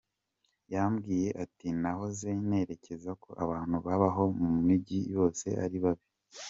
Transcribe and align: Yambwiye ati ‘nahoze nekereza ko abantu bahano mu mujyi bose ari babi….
Yambwiye 0.73 1.29
ati 1.43 1.67
‘nahoze 1.81 2.29
nekereza 2.47 3.11
ko 3.23 3.29
abantu 3.43 3.75
bahano 3.85 4.23
mu 4.39 4.47
mujyi 4.65 4.99
bose 5.17 5.47
ari 5.65 5.79
babi…. 5.83 6.05